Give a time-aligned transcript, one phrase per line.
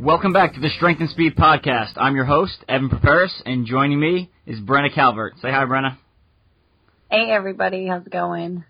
[0.02, 1.92] Welcome back to the Strength and Speed Podcast.
[1.96, 5.36] I'm your host, Evan Perperis, and joining me is Brenna Calvert.
[5.44, 5.96] Say hi, Brenna.
[7.12, 7.86] Hey, everybody.
[7.86, 8.64] How's it going?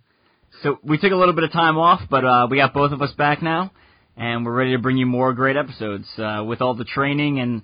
[0.62, 3.02] So we took a little bit of time off, but uh, we got both of
[3.02, 3.72] us back now,
[4.18, 6.06] and we're ready to bring you more great episodes.
[6.18, 7.64] Uh, with all the training and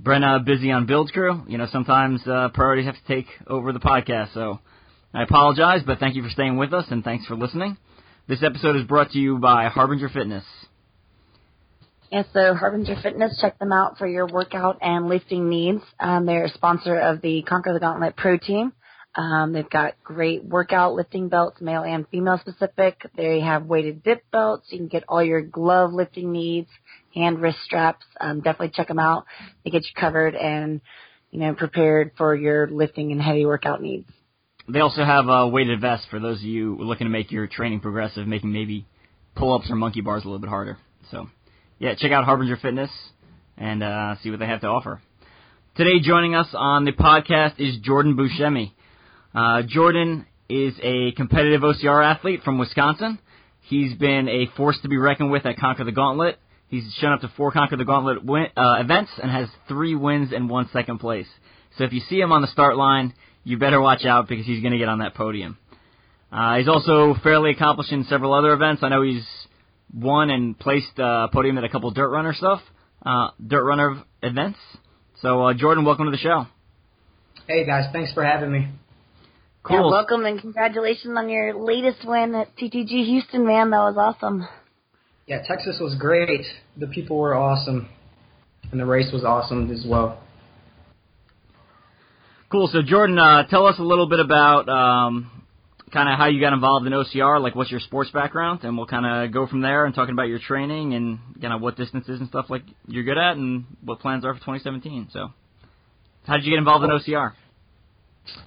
[0.00, 3.80] Brenna busy on Build Crew, you know, sometimes uh, priorities have to take over the
[3.80, 4.34] podcast.
[4.34, 4.60] So
[5.12, 7.76] I apologize, but thank you for staying with us, and thanks for listening.
[8.28, 10.44] This episode is brought to you by Harbinger Fitness.
[12.10, 15.82] Yeah, so Harbinger Fitness, check them out for your workout and lifting needs.
[16.00, 18.72] Um, they're a sponsor of the Conquer the Gauntlet Pro Team.
[19.14, 23.00] Um, they've got great workout lifting belts, male and female specific.
[23.16, 24.66] They have weighted dip belts.
[24.70, 26.68] You can get all your glove lifting needs,
[27.14, 28.04] hand wrist straps.
[28.20, 29.24] Um, definitely check them out.
[29.64, 30.80] They get you covered and,
[31.30, 34.08] you know, prepared for your lifting and heavy workout needs.
[34.68, 37.80] They also have a weighted vest for those of you looking to make your training
[37.80, 38.84] progressive, making maybe
[39.36, 40.76] pull-ups or monkey bars a little bit harder.
[41.12, 41.28] So
[41.80, 42.90] yeah, check out Harbinger Fitness
[43.56, 45.00] and uh, see what they have to offer.
[45.76, 48.72] Today, joining us on the podcast is Jordon Buscemi.
[49.34, 53.18] Uh, Jordon is a competitive OCR athlete from Wisconsin.
[53.62, 56.38] He's been a force to be reckoned with at Conquer the Gauntlet.
[56.68, 60.32] He's shown up to four Conquer the Gauntlet win, uh, events and has three wins
[60.34, 61.28] and one second place.
[61.78, 64.60] So if you see him on the start line, you better watch out because he's
[64.60, 65.56] going to get on that podium.
[66.30, 68.82] Uh, he's also fairly accomplished in several other events.
[68.82, 69.24] I know he's
[69.94, 72.60] won and placed uh, podium at a couple dirt runner stuff,
[73.04, 74.58] uh, dirt runner events.
[75.22, 76.46] So uh, Jordon, welcome to the show.
[77.46, 78.68] Hey guys, thanks for having me.
[79.62, 79.76] Cool.
[79.76, 83.70] Yeah, welcome and congratulations on your latest win at CTG Houston, man.
[83.70, 84.46] That was awesome.
[85.26, 86.46] Yeah, Texas was great.
[86.76, 87.88] The people were awesome,
[88.70, 90.22] and the race was awesome as well.
[92.50, 92.68] Cool.
[92.72, 95.30] So Jordon, uh, tell us a little bit about um,
[95.92, 98.86] kind of how you got involved in OCR, like what's your sports background, and we'll
[98.86, 102.20] kind of go from there and talking about your training and kind of what distances
[102.20, 105.08] and stuff like you're good at and what plans are for 2017.
[105.12, 105.32] So,
[106.26, 107.32] how did you get involved in OCR?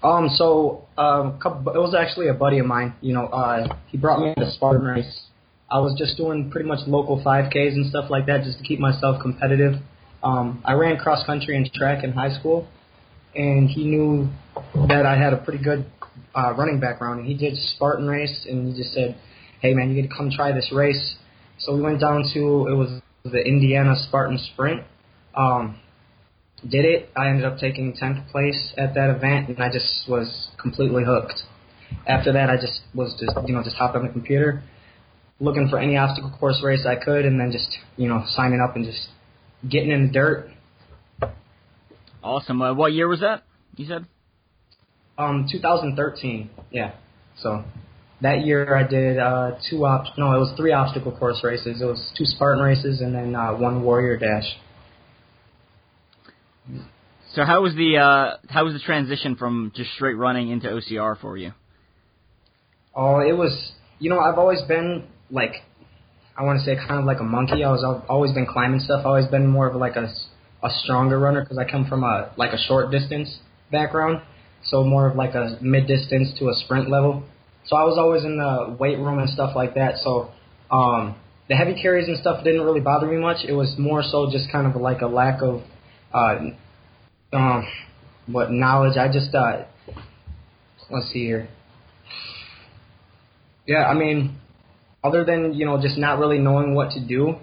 [0.02, 2.94] Um, so um, it was actually a buddy of mine.
[3.02, 5.22] You know, uh, he brought me to Spartan race.
[5.70, 8.80] I was just doing pretty much local 5Ks and stuff like that just to keep
[8.80, 9.74] myself competitive.
[10.22, 12.68] Um, I ran cross country and track in high school,
[13.36, 14.30] and he knew
[14.88, 15.86] that I had a pretty good
[16.36, 19.18] uh, running background, he did Spartan race, and he just said,
[19.62, 21.16] "Hey man, you got to come try this race."
[21.60, 24.84] So we went down to it was the Indiana Spartan Sprint.
[25.36, 25.80] Um,
[26.68, 27.10] did it.
[27.16, 31.42] I ended up taking 10th place at that event, and I just was completely hooked.
[32.08, 34.64] After that, I just was just you know just hopped on the computer,
[35.40, 38.76] looking for any obstacle course race I could, and then just you know signing up
[38.76, 39.08] and just
[39.70, 40.50] getting in the dirt.
[42.24, 42.62] Awesome.
[42.62, 43.44] Uh, what year was that?
[43.76, 44.06] You said.
[45.18, 46.50] Um, 2013.
[46.72, 46.94] Yeah.
[47.42, 47.64] So
[48.22, 50.06] that year I did uh, two op.
[50.18, 51.82] No, it was three obstacle course races.
[51.82, 54.46] It was two Spartan races and then uh, one Warrior Dash.
[57.34, 61.20] So how was the uh, how was the transition from just straight running into OCR
[61.20, 61.52] for you?
[62.96, 63.72] Oh, it was.
[64.00, 65.54] You know, I've always been like,
[66.38, 67.64] I want to say kind of like a monkey.
[67.64, 69.02] I was I've always been climbing stuff.
[69.02, 70.14] I've always been more of like a
[70.64, 73.40] a stronger runner because I come from a like a short distance
[73.72, 74.22] background
[74.66, 77.24] so more of like a mid distance to a sprint level.
[77.66, 79.98] So I was always in the weight room and stuff like that.
[80.04, 80.32] So
[80.70, 81.16] um,
[81.50, 83.46] the heavy carries and stuff didn't really bother me much.
[83.48, 85.62] It was more so just kind of like a lack of
[86.14, 86.40] uh,
[87.32, 87.68] um,
[88.28, 88.98] what knowledge.
[88.98, 89.66] I just uh,
[90.90, 91.50] let's see here.
[93.66, 94.40] Yeah, I mean,
[95.04, 97.36] other than you know just not really knowing what to do,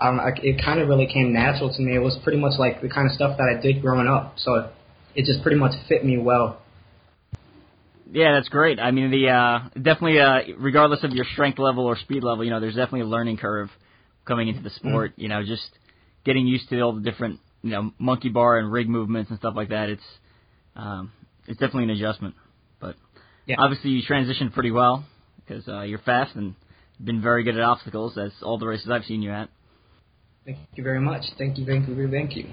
[0.00, 1.94] um, I, it kind of really came natural to me.
[1.94, 4.34] It was pretty much like the kind of stuff that I did growing up.
[4.36, 4.70] So
[5.16, 6.62] it just pretty much fit me well.
[8.12, 8.78] Yeah, that's great.
[8.78, 12.50] I mean, the uh, definitely, uh, regardless of your strength level or speed level, you
[12.50, 13.68] know, there's definitely a learning curve
[14.24, 15.12] coming into the sport.
[15.12, 15.20] Mm-hmm.
[15.22, 15.68] You know, just
[16.24, 19.54] getting used to all the different, you know, monkey bar and rig movements and stuff
[19.56, 19.88] like that.
[19.88, 20.02] It's
[20.76, 21.12] um,
[21.48, 22.34] it's definitely an adjustment.
[22.80, 22.94] But
[23.46, 23.56] yeah.
[23.58, 25.04] obviously, you transitioned pretty well
[25.36, 26.54] because uh, you're fast and
[27.02, 29.48] been very good at obstacles, as all the races I've seen you at.
[30.44, 31.22] Thank you very much.
[31.38, 32.46] Thank you, thank you, thank you.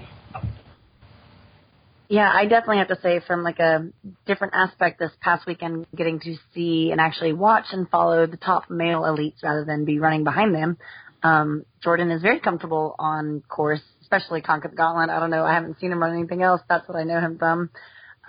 [2.08, 3.88] Yeah, I definitely have to say from like a
[4.26, 8.68] different aspect this past weekend, getting to see and actually watch and follow the top
[8.68, 10.76] male elites rather than be running behind them.
[11.22, 15.08] Um, Jordon is very comfortable on course, especially Conquer the Gauntlet.
[15.08, 15.44] I don't know.
[15.44, 16.60] I haven't seen him run anything else.
[16.68, 17.70] That's what I know him from.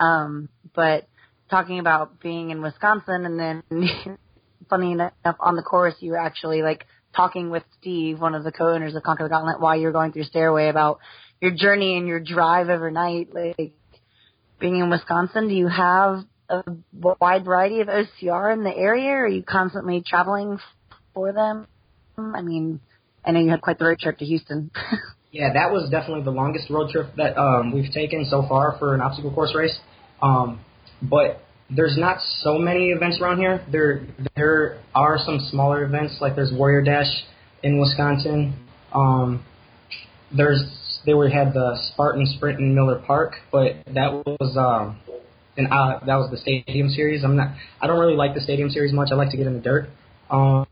[0.00, 1.06] Um, but
[1.50, 3.62] talking about being in Wisconsin and then
[4.70, 8.52] funny enough on the course you were actually like talking with Steve, one of the
[8.52, 10.98] co-owners of Conquer the Gauntlet, while you were going through Stairway about
[11.40, 13.34] your journey and your drive overnight.
[13.34, 13.72] Like
[14.60, 16.62] being in Wisconsin, do you have a
[16.92, 19.10] wide variety of OCR in the area?
[19.10, 20.58] Or are you constantly traveling
[21.14, 21.66] for them?
[22.16, 22.80] I mean,
[23.24, 24.70] I know you had quite the road trip to Houston.
[25.32, 28.94] yeah, that was definitely the longest road trip that um, we've taken so far for
[28.94, 29.76] an obstacle course race.
[30.22, 30.60] Um,
[31.02, 33.64] but there's not so many events around here.
[33.70, 34.06] There
[34.36, 37.24] there are some smaller events like there's Warrior Dash
[37.62, 38.54] in Wisconsin.
[38.92, 39.44] Um,
[40.34, 40.62] there's
[41.06, 45.00] they were had the Spartan Sprint in Miller Park, but that was um,
[45.56, 47.24] and uh, that was the Stadium Series.
[47.24, 49.08] I'm not I don't really like the Stadium Series much.
[49.12, 49.88] I like to get in the dirt.
[50.28, 50.66] Um,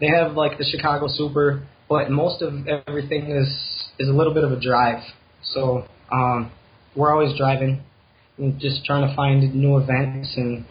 [0.00, 3.48] they have like the Chicago Super, but most of everything is
[3.98, 5.02] is a little bit of a drive.
[5.42, 6.50] So um,
[6.94, 7.82] we're always driving
[8.38, 10.66] and just trying to find new events and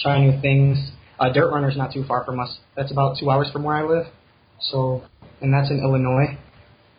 [0.00, 0.78] try new things.
[1.18, 2.58] Uh, Dirt Runner's not too far from us.
[2.76, 4.06] That's about two hours from where I live.
[4.60, 5.02] So,
[5.40, 6.38] and that's in Illinois.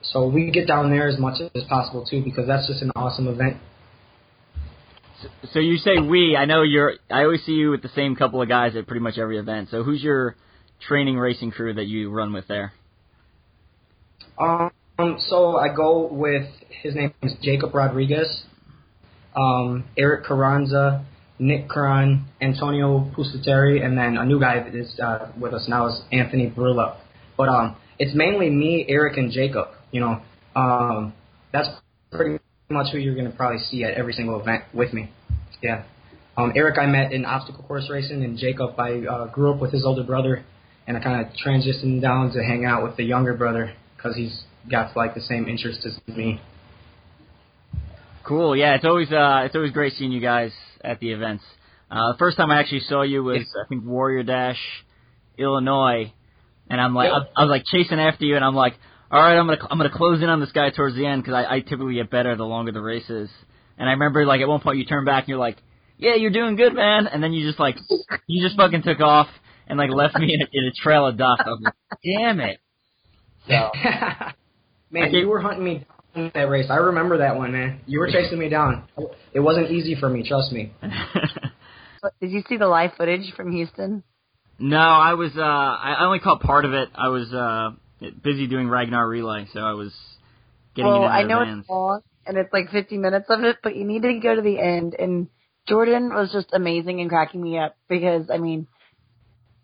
[0.02, 3.28] So we get down there as much as possible too, because that's just an awesome
[3.28, 3.58] event.
[5.52, 6.38] So you say we.
[6.38, 6.94] I know you're.
[7.12, 9.70] I always see you with the same couple of guys at pretty much every event.
[9.70, 10.36] So who's your
[10.88, 12.74] training racing crew that you run with there?
[14.40, 14.72] Um.
[15.28, 16.48] So I go with
[16.82, 18.46] his name is Jacob Rodriguez
[19.36, 21.06] um, Eric Carranza,
[21.40, 25.88] Nick Curran, Antonio Pusateri, and then a new guy that is uh, with us now
[25.88, 26.98] is Anthony Brilla.
[27.38, 29.68] But um, it's mainly me, Eric, and Jacob.
[29.92, 30.22] You know,
[30.56, 31.14] um,
[31.52, 31.68] that's
[32.12, 35.12] pretty much who you're going to probably see at every single event with me.
[35.62, 35.84] Yeah.
[36.38, 39.74] Um, Eric I met in obstacle course racing, and Jacob I uh, grew up with
[39.74, 40.46] his older brother,
[40.88, 44.44] and I kind of transitioned down to hang out with the younger brother because he's
[44.72, 46.40] got like the same interests as me.
[48.24, 48.56] Cool.
[48.56, 51.44] Yeah, it's always uh, it's always great seeing you guys at the events.
[51.92, 54.60] Uh, the first time I actually saw you was I think Warrior Dash,
[55.38, 56.14] Illinois,
[56.70, 58.74] and I'm like I, I was like chasing after you, and I'm like,
[59.12, 61.34] all right, I'm gonna I'm gonna close in on this guy towards the end because
[61.34, 63.30] I, I typically get better the longer the race is.
[63.78, 65.58] And I remember like at one point you turned back and you're like,
[65.98, 67.08] yeah, you're doing good, man.
[67.08, 67.78] And then you just like
[68.28, 69.28] you just fucking took off
[69.68, 71.42] and like left me in a, in a trail of dust.
[71.46, 71.74] I was like,
[72.04, 72.60] damn it.
[73.48, 73.72] So.
[74.92, 75.86] man, you were hunting me
[76.16, 76.68] down in that race.
[76.70, 77.82] I remember that one, man.
[77.86, 78.88] You were chasing me down.
[79.34, 80.74] It wasn't easy for me, trust me.
[82.22, 84.04] Did you see the live footage from Houston?
[84.60, 86.90] No, I was uh I only caught part of it.
[86.96, 87.72] I was uh
[88.22, 89.94] busy doing Ragnar Relay, so I was
[90.76, 93.76] getting well, into I know it's long and it's like 50 minutes of it, but
[93.76, 95.28] you need to go to the end and
[95.70, 98.68] Jordon was just amazing and cracking me up because I mean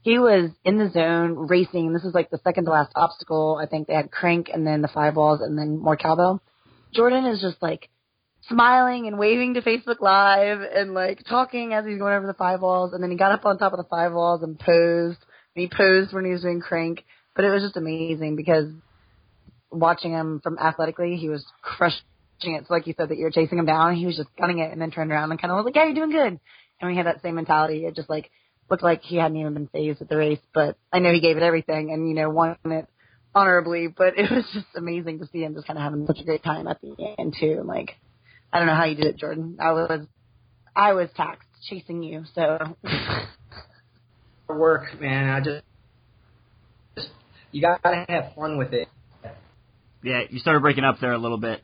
[0.01, 1.91] he was in the zone racing.
[1.91, 3.59] This is like the second to last obstacle.
[3.61, 6.41] I think they had crank and then the five walls and then more cowbell.
[6.95, 7.89] Jordon is just like
[8.49, 12.61] smiling and waving to Facebook Live and like talking as he's going over the five
[12.61, 12.93] walls.
[12.93, 15.19] And then he got up on top of the five walls and posed.
[15.55, 17.03] And he posed when he was doing crank.
[17.35, 18.71] But it was just amazing because
[19.71, 22.01] watching him from athletically, he was crushing
[22.41, 22.65] it.
[22.67, 24.71] So like you said that you were chasing him down, he was just gunning it
[24.71, 26.39] and then turned around and kind of was like, yeah, you're doing good.
[26.79, 27.85] And we had that same mentality.
[27.85, 28.31] It just like
[28.69, 31.37] looked like he hadn't even been phased at the race, but I know he gave
[31.37, 32.87] it everything and, you know, won it
[33.33, 36.23] honorably, but it was just amazing to see him just kind of having such a
[36.23, 37.57] great time at the end too.
[37.59, 37.95] And like,
[38.55, 39.59] I don't know how you did it, Jordon.
[39.59, 40.07] I was,
[40.73, 42.77] I was taxed chasing you, so.
[44.47, 45.27] Work, man.
[45.29, 45.63] I just,
[46.95, 47.09] just,
[47.51, 48.87] you gotta have fun with it.
[50.03, 51.63] Yeah, you started breaking up there a little bit.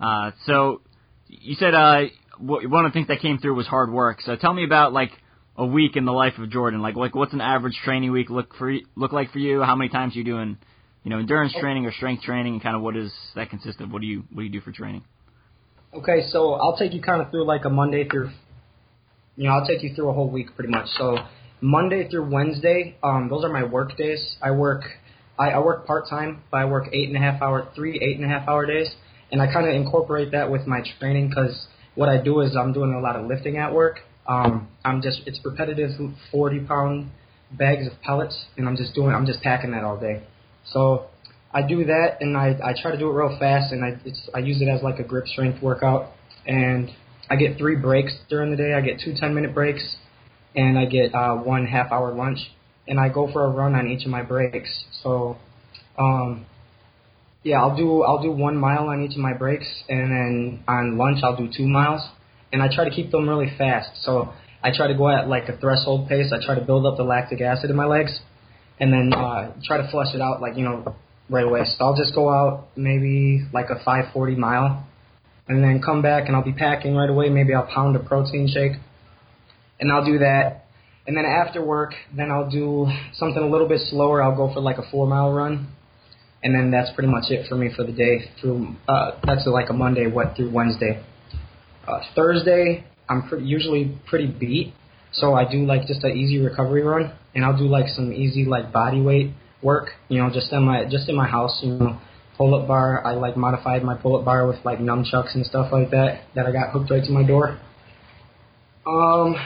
[0.00, 0.80] Uh, so
[1.28, 2.06] you said uh,
[2.40, 4.20] one of the things that came through was hard work.
[4.22, 5.12] So tell me about like
[5.56, 6.80] a week in the life of Jordon?
[6.80, 9.62] Like, like what's an average training week look for look like for you?
[9.62, 10.58] How many times are you doing,
[11.04, 13.92] you know, endurance training or strength training, and kind of what does that consist of?
[13.92, 15.04] What do you what do you do for training?
[15.94, 18.30] Okay, so I'll take you kind of through like a Monday through,
[19.36, 20.86] you know, I'll take you through a whole week pretty much.
[20.96, 21.18] So
[21.60, 24.36] Monday through Wednesday, um, those are my work days.
[24.40, 24.84] I work,
[25.38, 28.16] I, I work part time, but I work eight and a half hour, three eight
[28.16, 28.88] and a half hour days,
[29.30, 32.72] and I kind of incorporate that with my training because what I do is I'm
[32.72, 33.98] doing a lot of lifting at work.
[34.26, 35.90] Um, I'm just it's repetitive
[36.30, 37.10] 40 pound
[37.50, 40.22] bags of pellets, and I'm just doing I'm just packing that all day.
[40.72, 41.08] So
[41.54, 44.28] I do that, and I I try to do it real fast, and I it's
[44.34, 46.12] I use it as like a grip strength workout,
[46.46, 46.90] and
[47.30, 48.74] I get three breaks during the day.
[48.74, 49.82] I get two ten minute breaks,
[50.54, 52.38] and I get uh, one half hour lunch,
[52.88, 54.84] and I go for a run on each of my breaks.
[55.02, 55.36] So,
[55.98, 56.46] um,
[57.42, 60.96] yeah, I'll do I'll do one mile on each of my breaks, and then on
[60.96, 62.02] lunch I'll do two miles
[62.52, 63.90] and I try to keep them really fast.
[64.02, 64.32] So
[64.62, 66.32] I try to go at like a threshold pace.
[66.32, 68.20] I try to build up the lactic acid in my legs,
[68.78, 70.94] and then uh, try to flush it out like you know
[71.32, 71.62] right away.
[71.64, 74.86] So I'll just go out maybe like a 540 mile,
[75.48, 77.28] and then come back and I'll be packing right away.
[77.30, 78.72] Maybe I'll pound a protein shake,
[79.80, 80.66] and I'll do that.
[81.06, 84.22] And then after work, then I'll do something a little bit slower.
[84.22, 85.68] I'll go for like a four mile run,
[86.42, 88.30] and then that's pretty much it for me for the day.
[88.40, 91.02] Through uh, that's like a Monday, what through Wednesday.
[91.88, 94.74] Uh, Thursday, I'm pretty, usually pretty beat,
[95.10, 98.44] so I do like just an easy recovery run, and I'll do like some easy
[98.44, 99.32] like body weight
[99.62, 102.00] work, you know, just in my just in my house, you know,
[102.36, 103.04] pull up bar.
[103.06, 106.46] I like modified my pull up bar with like nunchucks and stuff like that that
[106.46, 107.58] I got hooked right to my door.
[108.86, 109.36] Um,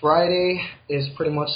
[0.00, 1.50] Friday is pretty much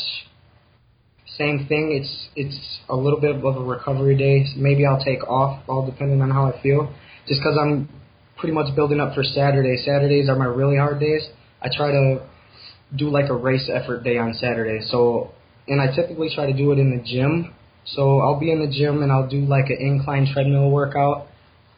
[1.38, 1.92] same thing.
[1.92, 4.44] It's it's a little bit of a recovery day.
[4.56, 6.92] Maybe I'll take off, all depending on how I feel.
[7.26, 7.88] Just because I'm
[8.36, 9.76] pretty much building up for Saturday.
[9.84, 11.26] Saturdays are my really hard days.
[11.62, 12.26] I try to
[12.96, 14.84] do like a race effort day on Saturday.
[14.88, 15.32] So,
[15.68, 17.54] and I typically try to do it in the gym.
[17.84, 21.26] So I'll be in the gym and I'll do like an incline treadmill workout.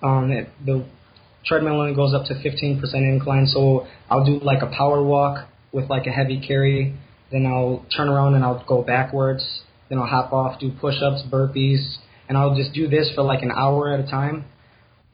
[0.02, 0.30] Um,
[0.64, 0.85] the
[1.44, 5.88] treadmill only goes up to 15% incline, so I'll do like a power walk with
[5.88, 6.94] like a heavy carry.
[7.30, 9.62] Then I'll turn around and I'll go backwards.
[9.88, 11.97] Then I'll hop off, do push-ups, burpees,
[12.28, 14.44] and I'll just do this for like an hour at a time.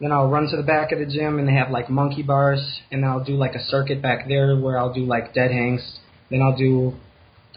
[0.00, 2.80] Then I'll run to the back of the gym and they have like monkey bars,
[2.90, 5.98] and I'll do like a circuit back there where I'll do like dead hangs.
[6.30, 6.94] Then I'll do,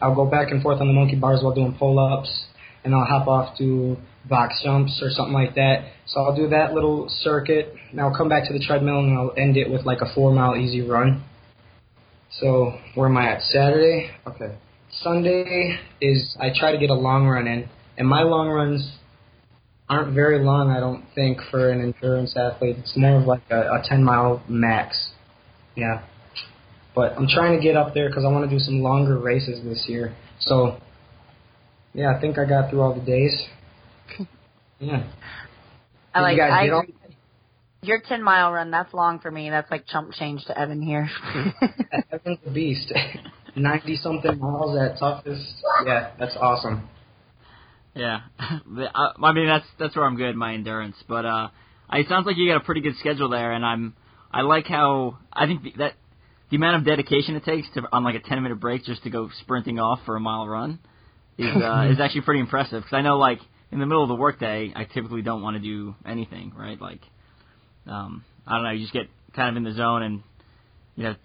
[0.02, 2.46] I'll go back and forth on the monkey bars while doing pull-ups,
[2.84, 3.98] and I'll hop off to
[4.30, 5.92] box jumps or something like that.
[6.08, 9.34] So I'll do that little circuit, and I'll come back to the treadmill and I'll
[9.38, 11.24] end it with like a four mile easy run.
[12.40, 13.42] So where am I at?
[13.42, 14.12] Saturday?
[14.28, 14.58] Okay.
[15.02, 18.98] Sunday is I try to get a long run in, and my long runs
[19.90, 20.70] aren't very long.
[20.70, 22.78] I don't think for an endurance athlete.
[22.80, 25.12] It's more of like a, a 10 mile max.
[25.76, 26.04] Yeah.
[26.96, 29.64] But I'm trying to get up there because I want to do some longer races
[29.64, 30.16] this year.
[30.40, 30.78] So
[31.94, 33.48] yeah, I think I got through all the days.
[34.80, 35.04] Yeah.
[36.14, 36.86] I Did like you guys I get all-
[37.84, 39.50] Your ten mile run, that's long for me.
[39.50, 41.10] That's like chump change to Evan here.
[42.12, 42.92] Evan's a beast.
[43.56, 45.54] Ninety something miles at toughest.
[45.86, 46.88] Yeah, that's awesome.
[47.94, 50.96] Yeah, uh, I mean that's that's where I'm good, my endurance.
[51.08, 51.50] But uh,
[51.92, 53.94] it sounds like you got a pretty good schedule there, and I'm
[54.32, 55.96] I like how I think that
[56.50, 59.10] the amount of dedication it takes to on like a 10 minute break just to
[59.10, 60.80] go sprinting off for a mile run
[61.38, 62.84] is uh, is actually pretty impressive.
[62.84, 63.40] Because I know like
[63.72, 66.80] in the middle of the workday, I typically don't want to do anything, right?
[66.80, 67.02] Like,
[67.88, 70.24] um, I don't know, you just get kind of in the zone, and
[70.96, 71.16] you know,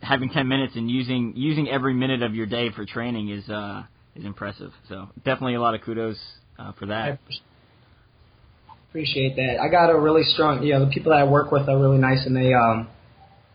[0.00, 3.82] having 10 minutes and using using every minute of your day for training is uh,
[4.14, 4.72] is impressive.
[4.88, 6.16] So definitely a lot of kudos
[6.58, 7.18] uh, for that.
[8.90, 9.58] appreciate that.
[9.60, 10.62] I got a really strong.
[10.62, 12.88] Yeah, the people that I work with are really nice, and they um,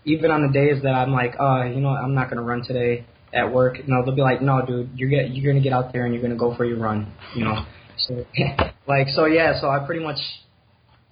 [0.03, 3.05] even on the days that I'm like, uh, you know, I'm not gonna run today
[3.33, 3.88] at work.
[3.88, 6.23] Know, they'll be like, no, dude, you're get you're gonna get out there and you're
[6.23, 7.11] gonna go for your run.
[7.35, 7.65] You know,
[7.97, 8.25] so
[8.88, 9.59] like so yeah.
[9.59, 10.19] So I pretty much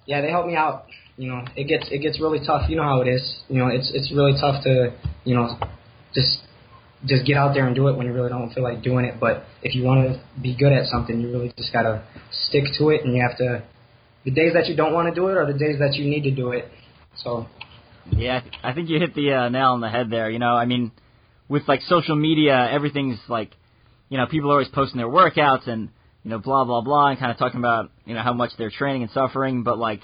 [0.06, 0.86] yeah, they help me out.
[1.16, 2.68] You know, it gets it gets really tough.
[2.68, 3.22] You know how it is.
[3.48, 4.92] You know, it's it's really tough to
[5.24, 5.58] you know
[6.14, 6.38] just
[7.06, 9.20] just get out there and do it when you really don't feel like doing it.
[9.20, 12.02] But if you want to be good at something, you really just gotta
[12.48, 13.62] stick to it, and you have to.
[14.24, 16.24] The days that you don't want to do it are the days that you need
[16.24, 16.68] to do it.
[17.16, 17.46] So
[18.10, 20.28] Yeah, I I think you hit the uh, nail on the head there.
[20.30, 20.92] You know, I mean,
[21.50, 23.50] with like social media, everything's like,
[24.08, 25.90] you know, people are always posting their workouts and
[26.22, 28.70] you know, blah blah blah, and kind of talking about you know how much they're
[28.70, 29.64] training and suffering.
[29.64, 30.00] But like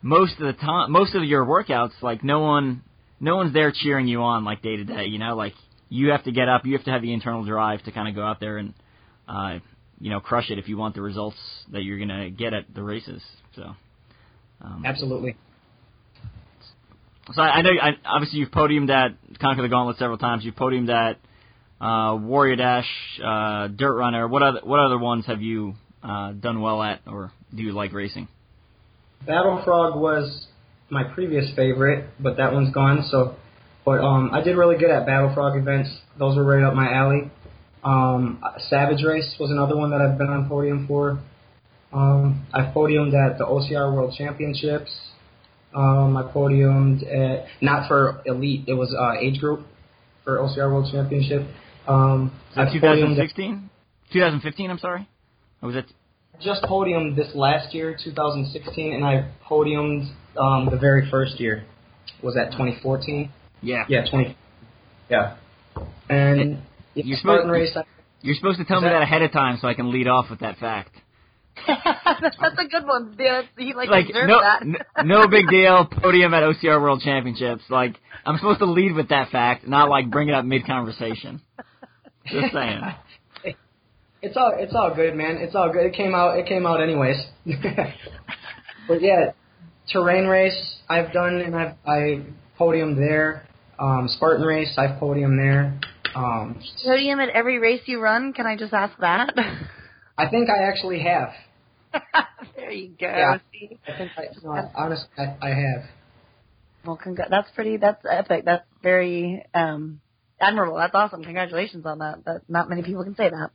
[0.00, 2.82] most of the time, most of your workouts, like no one,
[3.20, 5.06] no one's there cheering you on like day to day.
[5.06, 5.54] You know, like
[5.88, 8.14] you have to get up, you have to have the internal drive to kind of
[8.14, 8.72] go out there and,
[9.28, 9.58] uh,
[10.00, 11.36] you know, crush it if you want the results
[11.72, 13.22] that you're gonna get at the races.
[13.56, 13.74] So.
[14.60, 15.36] Um, absolutely.
[17.32, 20.44] So I, I know, I, obviously, you've podiumed at Conquer the Gauntlet several times.
[20.44, 21.18] You've podiumed at
[21.80, 22.88] uh, Warrior Dash,
[23.24, 24.26] uh, Dirt Runner.
[24.26, 27.92] What other what other ones have you uh, done well at, or do you like
[27.92, 28.28] racing?
[29.26, 30.46] Battle Frog was
[30.90, 33.06] my previous favorite, but that one's gone.
[33.08, 33.36] So,
[33.84, 35.90] but um, I did really good at Battle Frog events.
[36.18, 37.30] Those were right up my alley.
[37.84, 41.20] Um, Savage Race was another one that I've been on podium for.
[41.92, 44.90] Um, I've podiumed at the OCR World Championships.
[45.74, 48.64] Um, I podiumed at not for elite.
[48.66, 49.66] It was uh, age group
[50.24, 51.46] for OCR World Championship.
[51.86, 53.70] Um, Is that I podiumed at- 2016?
[54.12, 55.08] 2015, I'm sorry?
[55.62, 55.86] Or was that
[56.40, 61.64] just podiumed this last year, 2016, and I podiumed um, the very first year.
[62.22, 63.30] Was that 2014?
[63.62, 63.84] Yeah.
[63.88, 64.36] Yeah, 20.
[65.08, 65.36] Yeah.
[66.10, 66.58] And
[66.94, 67.76] You're supposed- race.
[68.20, 70.30] You're supposed to tell me that- that ahead of time so I can lead off
[70.30, 70.94] with that fact.
[71.66, 73.48] that's a good one, dude.
[73.58, 74.62] He like, like deserves no, that.
[74.62, 75.86] n- no big deal.
[75.86, 77.64] Podium at OCR World Championships.
[77.68, 81.40] Like I'm supposed to lead with that fact, not like bring it up mid conversation.
[82.26, 82.80] Just saying.
[84.24, 85.38] It's all it's all good, man.
[85.38, 85.84] It's all good.
[85.84, 87.16] It came out it came out anyways.
[88.86, 89.32] but yeah,
[89.92, 92.22] terrain race I've done and I've I
[92.56, 93.48] podiumed there.
[93.80, 95.80] Um, Spartan race I've podiumed there.
[96.14, 98.32] Um, Podium at every race you run?
[98.32, 99.34] Can I just ask that?
[100.22, 101.30] I think I actually have.
[102.56, 103.06] there you go.
[103.06, 103.38] Yeah.
[103.52, 103.78] See?
[103.88, 105.84] I think I no, honestly I, I have.
[106.84, 107.76] Well, congr- that's pretty.
[107.76, 108.44] That's epic.
[108.44, 110.00] That's very um,
[110.40, 110.76] admirable.
[110.76, 111.24] That's awesome.
[111.24, 112.24] Congratulations on that.
[112.24, 113.50] That not many people can say that.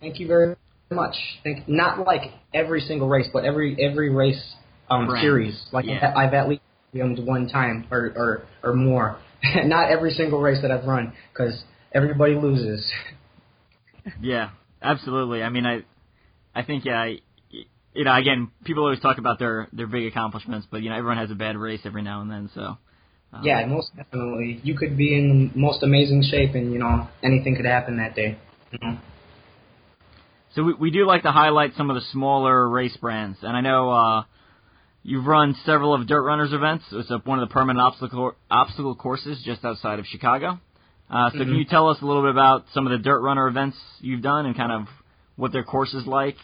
[0.00, 0.56] Thank you very
[0.90, 1.14] much.
[1.42, 4.42] Thank not like every single race, but every every race
[4.90, 5.22] um Brand.
[5.24, 5.66] series.
[5.72, 6.12] Like Yeah.
[6.14, 6.62] I've at least
[6.94, 9.18] podiumed one time or or or more.
[9.64, 12.92] not every single race that I've run because everybody loses.
[14.20, 14.50] Yeah,
[14.82, 15.42] absolutely.
[15.42, 15.82] I mean, I,
[16.54, 17.18] I think yeah, I,
[17.94, 21.18] you know, again, people always talk about their their big accomplishments, but you know, everyone
[21.18, 22.50] has a bad race every now and then.
[22.54, 22.78] So.
[23.32, 24.60] Um, Yeah, most definitely.
[24.62, 28.14] You could be in the most amazing shape, and you know anything could happen that
[28.14, 28.38] day.
[28.70, 28.98] You know?
[30.54, 33.60] So we, we do like to highlight some of the smaller race brands, and I
[33.60, 34.22] know uh,
[35.02, 36.84] you've run several of Dirt Runners events.
[36.92, 40.60] It's one of the permanent obstacle obstacle courses just outside of Chicago.
[41.10, 41.58] Uh, so can Mhm.
[41.58, 44.46] you tell us a little bit about some of the Dirt Runner events you've done
[44.46, 44.88] and kind of
[45.36, 46.36] what their course is like?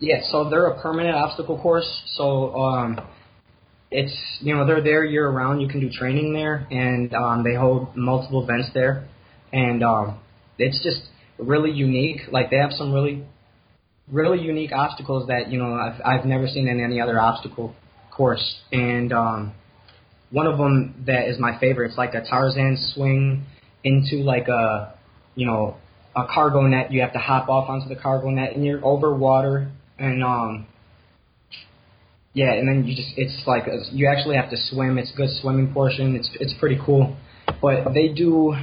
[0.00, 1.88] Yeah, so they're a permanent obstacle course.
[2.16, 3.00] So um,
[3.90, 5.62] it's you know they're there year round.
[5.62, 9.08] You can do training there, and um, they hold multiple events there,
[9.52, 10.18] and um,
[10.58, 11.00] it's just
[11.38, 12.22] really unique.
[12.30, 13.24] Like they have some really,
[14.10, 17.74] really unique obstacles that you know I've I've never seen in any other obstacle
[18.10, 19.54] course, and um,
[20.30, 21.90] one of them that is my favorite.
[21.90, 23.44] It's like a Tarzan swing
[23.84, 24.94] into like a
[25.36, 25.76] you know
[26.16, 26.92] a cargo net.
[26.92, 30.66] You have to hop off onto the cargo net, and you're over water, and um,
[32.32, 34.98] yeah, and then you just it's like a, you actually have to swim.
[34.98, 36.16] It's a good swimming portion.
[36.16, 37.16] It's it's pretty cool,
[37.62, 38.54] but they do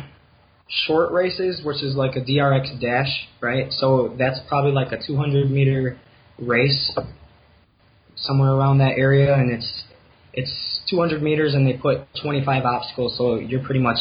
[0.86, 3.72] short races, which is like a DRX dash, right?
[3.72, 6.00] So that's probably like a 200 meter
[6.39, 6.98] race,
[8.15, 9.84] somewhere around that area, and it's
[10.34, 13.98] it's 200 meters, and they put 25 obstacles, so you're pretty much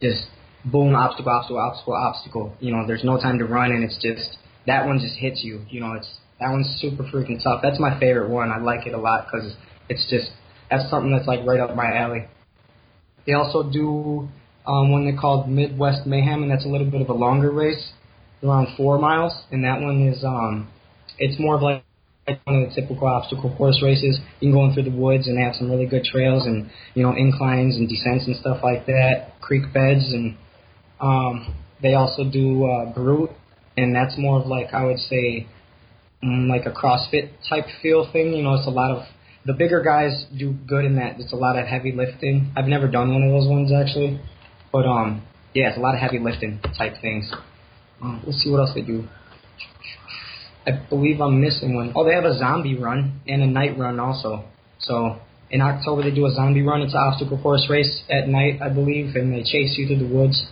[0.00, 0.24] just
[0.64, 2.56] boom, obstacle, obstacle, obstacle, obstacle.
[2.60, 5.62] You know, there's no time to run, and it's just that one just hits you.
[5.68, 6.08] You know, it's
[6.40, 7.60] that one's super freaking tough.
[7.62, 8.50] That's my favorite one.
[8.50, 9.54] I like it a lot because
[9.88, 10.30] it's just
[10.70, 12.26] that's something that's like right up my alley.
[13.26, 14.28] They also do
[14.66, 17.92] um, one they called Midwest Mayhem, and that's a little bit of a longer race,
[18.42, 20.68] around four miles, and that one is um,
[21.18, 21.84] it's more of like
[22.44, 24.18] one of the typical obstacle course races.
[24.40, 26.70] You can go in through the woods and they have some really good trails and
[26.94, 30.36] you know inclines and descents and stuff like that, creek beds, and
[31.00, 33.30] um, they also do uh, brute,
[33.76, 35.46] and that's more of like I would say
[36.22, 38.32] mm, like a CrossFit type feel thing.
[38.34, 39.04] You know, it's a lot of
[39.46, 41.20] the bigger guys do good in that.
[41.20, 42.52] It's a lot of heavy lifting.
[42.56, 44.20] I've never done one of those ones actually,
[44.72, 45.22] but um,
[45.54, 47.30] yeah, it's a lot of heavy lifting type things.
[48.02, 49.06] Um, let's see what else they do.
[50.66, 51.92] I believe I'm missing one.
[51.94, 54.44] Oh, they have a zombie run and a night run also.
[54.78, 56.80] So in October they do a zombie run.
[56.80, 60.14] It's an obstacle course race at night, I believe, and they chase you through the
[60.14, 60.42] woods.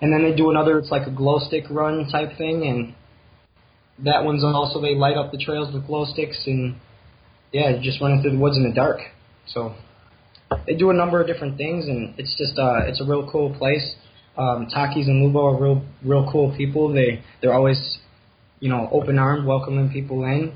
[0.00, 0.78] And then they do another.
[0.78, 2.94] It's like a glow stick run type thing, and
[4.04, 6.76] that one's also they light up the trails with glow sticks, and
[7.52, 8.98] yeah, you're just running through the woods in the dark.
[9.46, 9.74] So
[10.66, 13.54] they do a number of different things, and it's just uh, it's a real cool
[13.56, 13.94] place.
[14.36, 16.92] Um, Takis and Lubo are real real cool people.
[16.92, 17.98] They they're always
[18.60, 20.52] you know open armed, welcoming people in.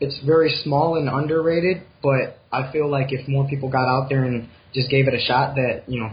[0.00, 4.24] It's very small and underrated, but I feel like if more people got out there
[4.24, 6.10] and just gave it a shot, that you know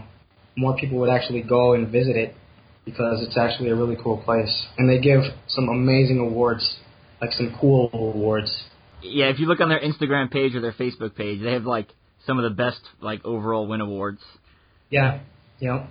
[0.56, 2.36] more people would actually go and visit it
[2.84, 4.66] because it's actually a really cool place.
[4.78, 6.76] And they give some amazing awards,
[7.20, 8.64] like some cool awards.
[9.02, 11.88] Yeah, if you look on their Instagram page or their Facebook page, they have like
[12.26, 14.20] some of the best like overall win awards.
[14.90, 15.20] Yeah,
[15.58, 15.88] yep.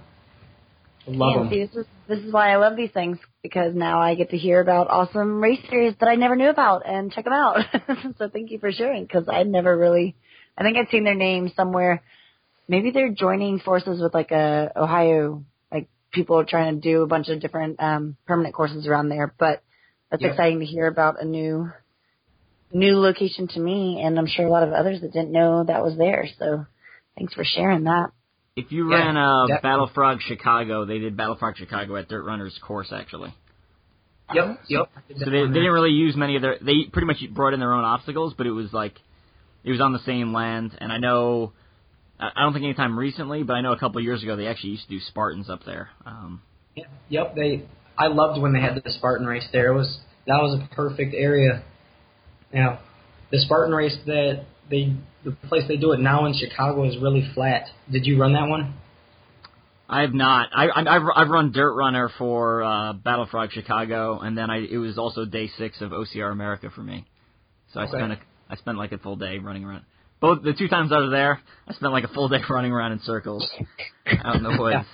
[1.08, 1.50] I love Yeah, them.
[1.50, 4.38] see, this is this is why I love these things because now I get to
[4.38, 7.58] hear about awesome race series that I never knew about and check them out.
[8.18, 10.16] so thank you for sharing because I never really.
[10.58, 12.04] I think I've seen their name somewhere.
[12.68, 15.46] Maybe they're joining forces with like a Ohio like
[16.12, 19.34] people are trying to do a bunch of different um permanent courses around there.
[19.38, 19.64] But
[20.12, 20.32] that's Yep.
[20.32, 21.72] exciting to hear about a new
[22.72, 25.84] new location to me, and I'm sure a lot of others that didn't know that
[25.84, 26.28] was there.
[26.38, 26.66] So
[27.18, 28.12] thanks for sharing that.
[28.56, 29.70] If you Yeah, ran uh, definitely.
[29.70, 33.34] Battle Frog Chicago, they did Battle Frog Chicago at Dirt Runners course actually.
[34.34, 34.90] Yep, yep.
[35.18, 36.58] So they, they didn't really use many of their.
[36.62, 38.94] They pretty much brought in their own obstacles, but it was like
[39.64, 40.78] it was on the same land.
[40.80, 41.54] And I know,
[42.20, 44.72] I don't think anytime recently, but I know a couple of years ago they actually
[44.72, 45.90] used to do Spartans up there.
[46.06, 46.42] Um,
[46.76, 47.66] Yep, Yep, they.
[47.98, 49.72] I loved when they had the Spartan race there.
[49.72, 51.64] It was that was a perfect area.
[52.54, 52.80] Now,
[53.32, 57.30] the Spartan race that they the place they do it now in Chicago is really
[57.34, 57.64] flat.
[57.92, 58.76] Did you run that one?
[59.90, 60.50] I have not.
[60.54, 64.58] I, I I've I've run Dirt Runner for uh, Battle Frog Chicago, and then I
[64.60, 67.06] it was also day six of OCR America for me.
[67.74, 67.98] So I Okay.
[67.98, 68.18] spent a
[68.50, 69.84] I spent like a full day running around.
[70.22, 72.92] Both the two times I was there, I spent like a full day running around
[72.92, 73.50] in circles
[74.24, 74.86] out in the woods.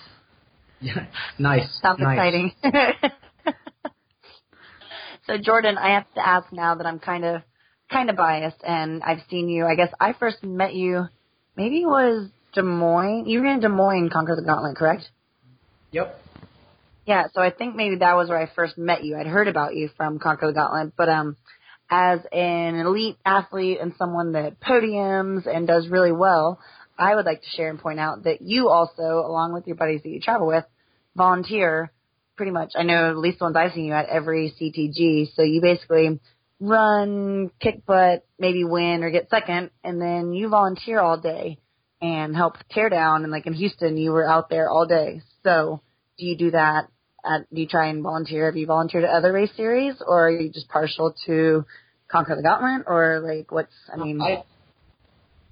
[0.82, 1.08] Yeah.
[1.40, 1.80] nice.
[1.82, 2.18] Sounds nice.
[2.18, 2.52] exciting.
[5.26, 7.42] so Jordon, I have to ask now that I'm kind of
[7.92, 9.66] kind of biased and I've seen you.
[9.66, 11.08] I guess I first met you
[11.56, 13.28] maybe it was Des Moines.
[13.28, 15.10] You were in Des Moines Conquer the Gauntlet, correct?
[15.92, 16.20] Yep.
[17.06, 19.16] Yeah, so I think maybe that was where I first met you.
[19.18, 21.38] I'd heard about you from Conquer the Gauntlet, but um
[21.90, 26.60] as an elite athlete and someone that podiums and does really well,
[26.98, 30.02] I would like to share and point out that you also, along with your buddies
[30.04, 30.66] that you travel with,
[31.16, 31.92] volunteer
[32.36, 32.72] pretty much.
[32.76, 35.34] I know at least the ones I've seen you at every CTG.
[35.36, 36.20] So you basically
[36.60, 41.60] run, kick butt, maybe win or get second, and then you volunteer all day
[42.02, 43.24] and help tear down.
[43.24, 45.22] And like in Houston, you were out there all day.
[45.44, 45.82] So
[46.18, 46.88] do you do that?
[47.26, 48.46] At, do you try and volunteer?
[48.46, 51.66] Have you volunteered at other race series, or are you just partial to
[52.12, 53.74] Conquer the Gauntlet, or like what's?
[53.92, 54.44] I mean, I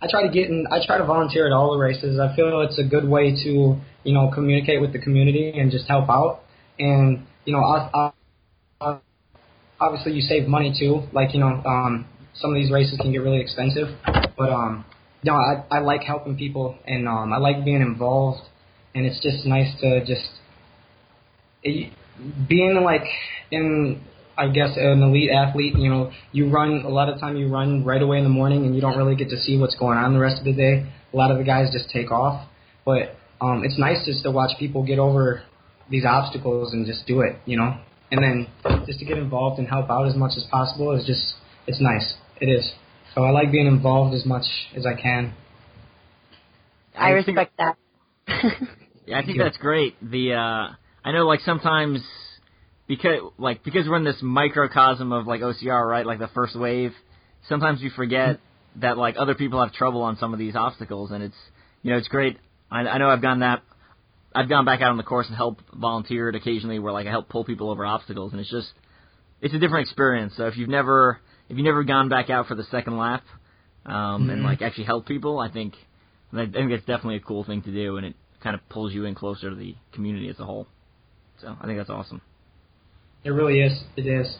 [0.01, 0.67] I try to get in.
[0.69, 2.19] I try to volunteer at all the races.
[2.19, 5.87] I feel it's a good way to you know communicate with the community and just
[5.87, 6.41] help out.
[6.77, 8.11] And you know,
[9.79, 11.03] obviously you save money too.
[11.13, 12.05] Like you know, um,
[12.35, 13.87] some of these races can get really expensive,
[14.37, 14.85] but um,
[15.23, 18.41] no, I I like helping people and um, I like being involved.
[18.95, 20.29] And it's just nice to just
[21.63, 23.03] being like
[23.51, 24.01] in
[24.37, 27.85] I guess an elite athlete, you know, you run a lot of time you run
[27.85, 30.13] right away in the morning and you don't really get to see what's going on
[30.13, 30.89] the rest of the day.
[31.13, 32.47] A lot of the guys just take off.
[32.85, 35.43] But um it's nice just to watch people get over
[35.89, 37.77] these obstacles and just do it, you know.
[38.11, 38.47] And then
[38.85, 41.33] just to get involved and help out as much as possible is just
[41.67, 42.13] it's nice.
[42.41, 42.71] It is.
[43.15, 44.45] So I like being involved as much
[44.75, 45.33] as I can.
[46.97, 47.77] I I think- respect that.
[49.05, 49.95] Yeah, I think that's great.
[50.01, 52.01] The uh I know like sometimes
[52.87, 56.05] because like because we're in this microcosm of like OCR, right?
[56.05, 56.93] Like the first wave,
[57.49, 58.39] sometimes you forget
[58.77, 61.35] that like other people have trouble on some of these obstacles and it's
[61.81, 62.37] you know, it's great.
[62.71, 63.61] I I know I've gone that
[64.35, 67.29] I've gone back out on the course and helped volunteered occasionally where like I help
[67.29, 68.71] pull people over obstacles and it's just
[69.41, 70.33] it's a different experience.
[70.37, 73.23] So if you've never if you've never gone back out for the second lap
[73.85, 74.45] um and Mhm.
[74.45, 75.75] like actually help people, I think
[76.31, 79.05] I think it's definitely a cool thing to do and it kind of pulls you
[79.05, 80.67] in closer to the community as a whole.
[81.41, 82.21] So I think that's awesome.
[83.23, 83.83] It really is.
[83.95, 84.35] It is.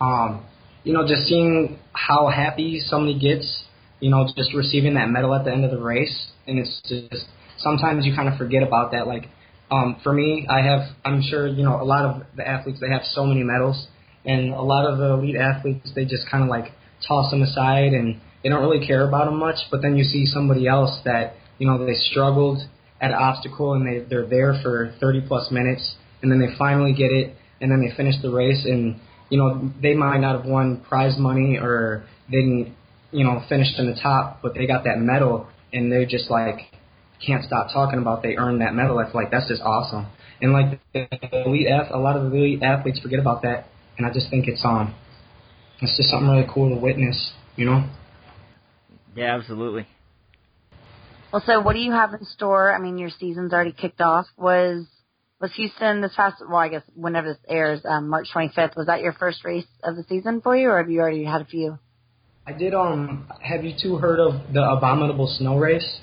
[0.00, 0.44] Um,
[0.84, 3.64] you know, just seeing how happy somebody gets,
[4.00, 7.26] you know, just receiving that medal at the end of the race, and it's just
[7.58, 9.06] sometimes you kind of forget about that.
[9.06, 9.28] Like,
[9.70, 12.90] um, for me, I have, I'm sure, you know, a lot of the athletes they
[12.90, 13.88] have so many medals,
[14.24, 16.72] and a lot of the elite athletes they just kind of like
[17.06, 19.56] toss them aside and they don't really care about them much.
[19.70, 22.62] But then you see somebody else that, you know, they struggled
[23.00, 26.92] at an obstacle and they they're there for 30 plus minutes, and then they finally
[26.92, 28.98] get it and then they finish the race and
[29.30, 32.74] you know they might not have won prize money or they didn't
[33.12, 36.58] you know finish in the top but they got that medal and they're just like
[37.24, 40.06] can't stop talking about they earned that medal I feel like that's just awesome
[40.40, 41.08] and like the
[41.46, 44.48] elite ath- a lot of the elite athletes forget about that and I just think
[44.48, 44.96] it's um
[45.80, 47.88] it's just something really cool to witness you know
[49.14, 49.86] Yeah, absolutely.
[51.32, 52.74] Well, so what do you have in store?
[52.74, 54.26] I mean, your season's already kicked off.
[54.38, 54.86] Was
[55.40, 56.36] was Houston this past?
[56.40, 58.76] Well, I guess whenever this airs, um, March 25th.
[58.76, 61.42] Was that your first race of the season for you, or have you already had
[61.42, 61.78] a few?
[62.46, 65.98] I did um have you two heard of the abominable snow race?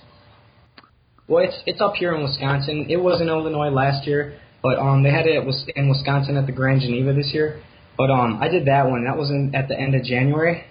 [1.28, 2.88] Well, it's it's up here in Wisconsin.
[2.90, 6.46] It was in Illinois last year, but um they had it was in Wisconsin at
[6.46, 7.64] the Grand Geneva this year.
[7.98, 9.06] But um I did that one.
[9.06, 10.66] That was in at the end of January,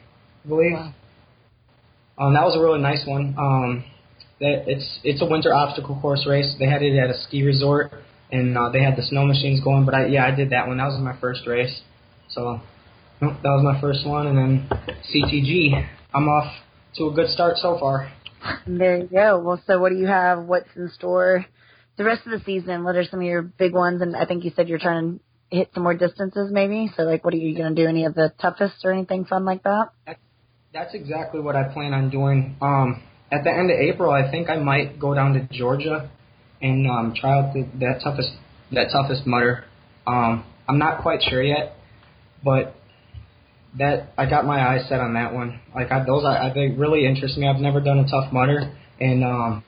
[0.44, 0.74] I believe.
[0.74, 0.92] Wow.
[2.18, 3.34] Um that was a really nice one.
[3.38, 3.84] Um
[4.40, 6.54] that it's it's a winter obstacle course race.
[6.58, 7.94] They had it at a ski resort
[8.32, 10.78] and uh, they had the snow machines going, but I yeah, I did that one.
[10.78, 11.82] That was my first race.
[12.30, 12.60] So
[13.20, 14.68] that was my first one, and then
[15.14, 15.86] CTG.
[16.14, 16.52] I'm off
[16.96, 18.10] to a good start so far.
[18.66, 19.38] There you go.
[19.38, 20.44] Well, so what do you have?
[20.44, 21.46] What's in store
[21.96, 22.84] the rest of the season?
[22.84, 24.02] What are some of your big ones?
[24.02, 26.90] And I think you said you're trying to hit some more distances, maybe.
[26.96, 27.88] So, like, what are you going to do?
[27.88, 29.90] Any of the toughest or anything fun like that?
[30.72, 32.56] That's exactly what I plan on doing.
[32.62, 36.10] Um, at the end of April, I think I might go down to Georgia
[36.62, 38.30] and um, try out the, that toughest
[38.72, 39.64] that Toughest Mudder.
[40.06, 41.76] Um, I'm not quite sure yet,
[42.44, 42.74] but
[43.78, 45.60] that I got my eyes set on that one.
[45.74, 47.48] Like I, those, I, I they really interest me.
[47.48, 49.64] I've never done a Tough Mudder, and um,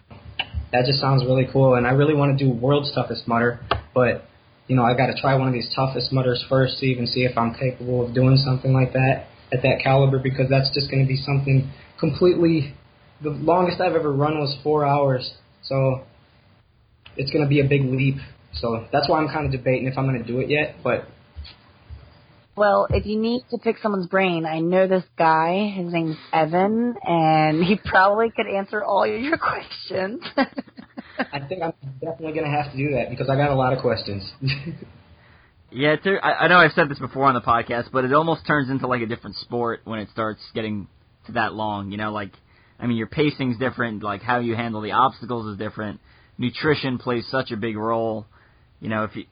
[0.72, 1.74] that just sounds really cool.
[1.74, 3.61] And I really want to do world's Toughest Mudder,
[3.94, 4.24] but
[4.66, 7.24] you know I got to try one of these Toughest Mudders first to even see
[7.24, 11.02] if I'm capable of doing something like that at that caliber because that's just going
[11.02, 12.74] to be something completely.
[13.22, 16.04] The longest I've ever run was four hours, so
[17.16, 18.16] it's going to be a big leap.
[18.55, 20.77] So that's why I'm kind of debating if I'm going to do it yet.
[20.83, 21.09] But
[22.57, 25.72] Well, if you need to pick someone's brain, I know this guy.
[25.74, 30.22] His name's Evan, and he probably could answer all your questions.
[31.18, 33.72] I think I'm definitely going to have to do that because I got a lot
[33.72, 34.31] of questions.
[35.77, 38.46] Yeah, too, I, I know I've said this before on the podcast, but it almost
[38.46, 40.87] turns into like a different sport when it starts getting
[41.27, 41.90] to that long.
[41.90, 42.31] You know, like
[42.79, 44.03] I mean, your pacing's different.
[44.03, 46.00] Like how you handle the obstacles is different.
[46.38, 48.26] Nutrition plays such a big role.
[48.80, 49.24] You know, if you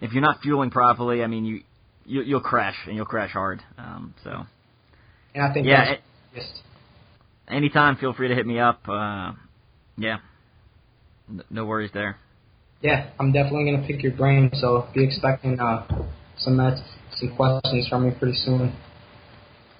[0.00, 1.62] if you're not fueling properly, I mean, you,
[2.04, 3.62] you you'll crash and you'll crash hard.
[3.78, 4.44] Um, so
[5.34, 6.00] and I think yeah, that's
[6.34, 6.62] it, just
[7.48, 8.80] anytime, feel free to hit me up.
[8.88, 9.32] Uh,
[9.96, 10.18] yeah,
[11.28, 12.16] N- no worries there.
[12.82, 14.50] yeah, I'm definitely going to pick your brain.
[14.54, 15.86] So be expecting uh,
[16.38, 16.76] some uh,
[17.18, 18.74] some questions from me pretty soon.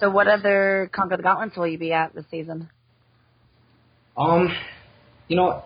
[0.01, 2.71] so, what other Conquer the Gauntlets will you be at this season?
[4.17, 4.49] Um,
[5.29, 5.65] you know,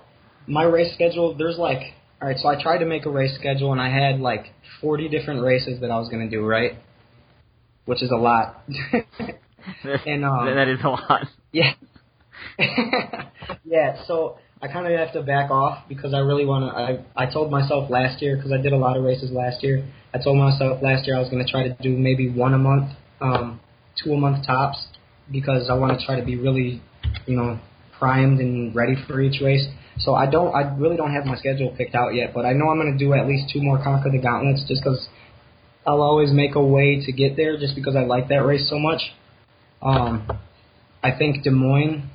[0.50, 1.34] my race schedule.
[1.36, 2.36] There's like, all right.
[2.38, 4.46] So I tried to make a race schedule, and I had like
[4.80, 6.72] 40 different races that I was going to do, right?
[7.86, 8.62] Which is a lot.
[10.06, 11.26] And, um, that is a lot.
[11.52, 11.74] Yeah.
[13.64, 16.78] yeah, so I kind of have to back off because I really want to.
[16.78, 19.86] I I told myself last year because I did a lot of races last year.
[20.14, 22.58] I told myself last year I was going to try to do maybe one a
[22.58, 23.60] month, um,
[24.02, 24.78] two a month tops,
[25.30, 26.82] because I want to try to be really,
[27.26, 27.60] you know,
[27.98, 29.66] primed and ready for each race.
[30.00, 30.54] So I don't.
[30.54, 32.98] I really don't have my schedule picked out yet, but I know I'm going to
[32.98, 35.08] do at least two more Conquer the Gauntlets just because
[35.86, 38.78] I'll always make a way to get there just because I like that race so
[38.78, 39.00] much.
[39.82, 40.30] Um,
[41.02, 42.10] I think Des Moines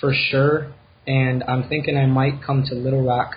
[0.00, 0.72] for sure,
[1.06, 3.36] and I'm thinking I might come to Little Rock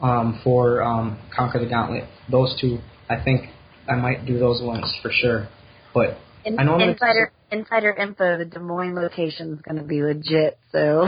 [0.00, 2.04] um, for um, Conquer the Gauntlet.
[2.30, 2.78] Those two,
[3.08, 3.50] I think
[3.88, 5.48] I might do those ones for sure.
[5.94, 9.76] But In, I know I'm gonna- insider insider info: the Des Moines location is going
[9.76, 10.58] to be legit.
[10.72, 11.06] So,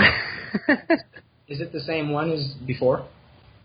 [1.51, 3.07] is it the same one as before?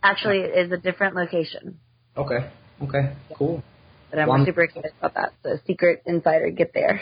[0.04, 1.80] actually, it is a different location.
[2.18, 2.50] Okay,
[2.84, 3.64] okay, cool.
[4.12, 5.34] But I'm One- super excited about that.
[5.44, 7.00] So, secret insider, get there.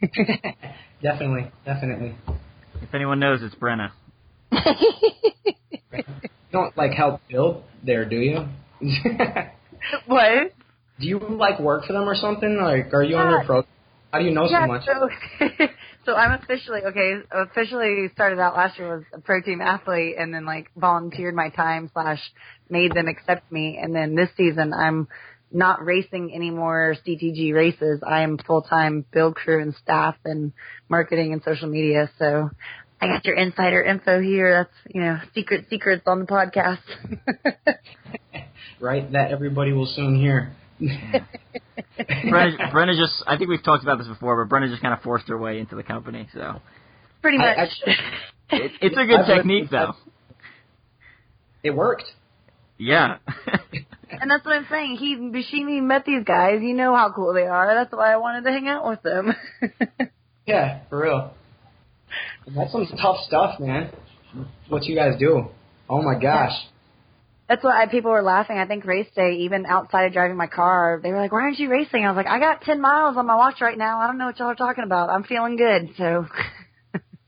[1.02, 2.16] definitely, definitely.
[2.80, 3.90] If anyone knows, it's Brenna.
[5.92, 8.46] You don't like help build there, do you?
[10.06, 10.52] what?
[11.00, 12.58] do you like work for them or something?
[12.60, 13.62] Like, are you on their uh, Yeah.
[14.12, 14.84] How do you know yeah, so much?
[14.84, 15.66] So,
[16.06, 17.14] so I'm officially okay.
[17.30, 21.50] Officially started out last year was a pro team athlete, and then like volunteered my
[21.50, 22.20] time slash
[22.68, 23.78] made them accept me.
[23.80, 25.06] And then this season, I'm
[25.52, 28.00] not racing any more CTG races.
[28.06, 30.52] I am full time build crew and staff and
[30.88, 32.10] marketing and social media.
[32.18, 32.50] So.
[33.02, 34.52] I got your insider info here.
[34.52, 36.82] That's you know secret secrets on the podcast.
[38.78, 39.10] right?
[39.12, 40.52] That everybody will soon hear.
[40.80, 45.00] Brenna, Brenna just, I think we've talked about this before, but Brenna just kind of
[45.02, 46.60] forced her way into the company, so.
[47.22, 47.68] Pretty I- much.
[48.52, 49.94] It, it's a good I've heard- technique, though.
[51.62, 52.04] It worked.
[52.78, 53.18] Yeah.
[54.10, 54.96] And that's what I'm saying.
[54.96, 56.60] He, Buscemi met these guys.
[56.62, 57.74] You know how cool they are.
[57.74, 59.34] That's why I wanted to hang out with them.
[60.46, 61.34] Yeah, for real.
[62.56, 63.92] That's some tough stuff, man.
[64.68, 65.50] What you guys do.
[65.88, 66.50] Oh my gosh.
[67.50, 68.58] That's why people were laughing.
[68.58, 71.58] I think race day, even outside of driving my car, they were like, "Why aren't
[71.58, 73.98] you racing?" I was like, "I got 10 miles on my watch right now.
[73.98, 75.10] I don't know what y'all are talking about.
[75.10, 76.26] I'm feeling good." So,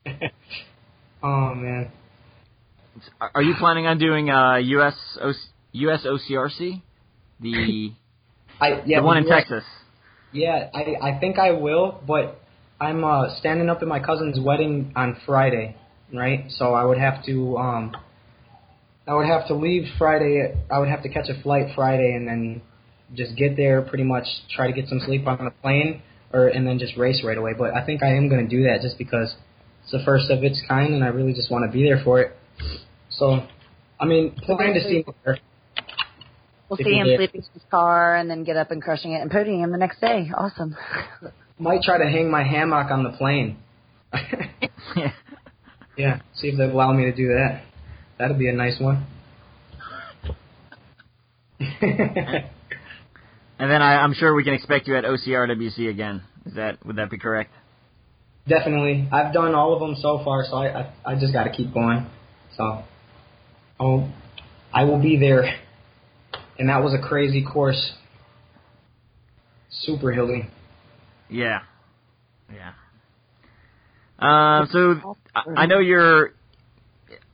[1.24, 1.90] oh man.
[3.20, 5.32] Are are you planning on doing uh, US, o-
[5.72, 6.80] US OCRC?
[7.40, 7.90] The,
[8.60, 9.64] I yeah, the one in yeah, Texas.
[10.32, 12.40] Yeah, I I think I will, but
[12.80, 15.74] I'm uh standing up at my cousin's wedding on Friday,
[16.14, 16.44] right?
[16.50, 17.96] So I would have to um
[19.06, 20.54] I would have to leave Friday.
[20.70, 22.62] I would have to catch a flight Friday and then
[23.14, 26.66] just get there pretty much try to get some sleep on the plane or and
[26.66, 27.52] then just race right away.
[27.56, 29.34] But I think I am going to do that just because
[29.82, 32.20] it's the first of its kind and I really just want to be there for
[32.20, 32.32] it.
[33.10, 33.44] So,
[34.00, 35.38] I mean, plan to see me there.
[36.68, 37.18] we'll see him did.
[37.18, 39.78] sleeping in his car and then get up and crushing it and podium him the
[39.78, 40.30] next day.
[40.36, 40.76] Awesome.
[41.58, 43.58] Might try to hang my hammock on the plane.
[44.96, 45.12] Yeah.
[45.96, 47.62] Yeah, see if they allow me to do that.
[48.22, 49.04] That'd be a nice one.
[53.58, 56.22] And then I, I'm sure we can expect you at OCRWC again.
[56.46, 57.50] Is that would that be correct?
[58.46, 59.08] Definitely.
[59.10, 61.74] I've done all of them so far, so I I, I just got to keep
[61.74, 62.06] going.
[62.56, 62.84] So,
[63.80, 64.08] oh,
[64.72, 65.42] I will be there.
[66.60, 67.94] And that was a crazy course.
[69.68, 70.48] Super hilly.
[71.28, 71.62] Yeah.
[72.54, 72.70] Yeah.
[74.20, 76.34] Um, so I, I know you're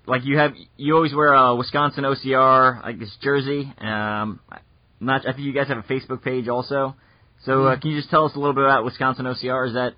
[0.09, 3.73] like you have you always wear a Wisconsin OCR like this jersey.
[3.79, 4.41] Um,
[5.01, 6.97] not I think you guys have a Facebook page also.
[7.45, 9.69] So uh, can you just tell us a little bit about Wisconsin OCR?
[9.69, 9.95] Is that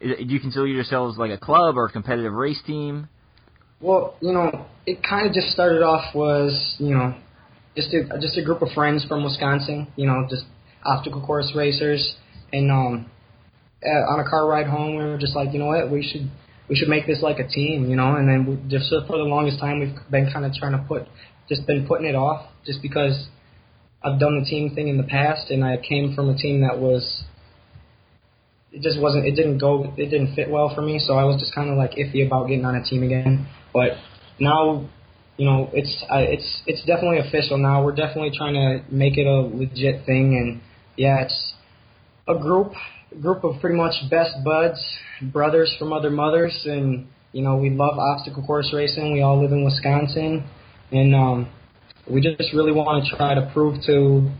[0.00, 3.08] is, do you consider yourselves like a club or a competitive race team?
[3.80, 7.14] Well, you know, it kind of just started off was, you know,
[7.76, 9.88] just a just a group of friends from Wisconsin.
[9.96, 10.44] You know, just
[10.84, 12.14] obstacle course racers,
[12.52, 13.10] and um,
[13.84, 16.30] uh, on a car ride home, we were just like, you know what, we should
[16.68, 18.16] we should make this like a team, you know.
[18.16, 21.06] And then we, just for the longest time, we've been kind of trying to put
[21.48, 23.28] just been putting it off, just because
[24.02, 26.78] I've done the team thing in the past, and I came from a team that
[26.78, 27.24] was
[28.72, 30.98] it just wasn't it didn't go it didn't fit well for me.
[30.98, 33.46] So i was just kind of like iffy about getting on a team again.
[33.72, 33.92] But
[34.38, 34.88] now
[35.36, 37.84] you know it's uh, it's it's definitely official now.
[37.84, 40.36] We're definitely trying to make it a legit thing.
[40.36, 40.60] And
[40.96, 41.54] yeah it's
[42.28, 42.72] a group
[43.20, 44.80] group of pretty much best buds
[45.22, 49.52] brothers from other mothers and you know we love obstacle course racing we all live
[49.52, 50.48] in wisconsin
[50.92, 51.48] and um
[52.08, 54.30] we just really want to try to prove to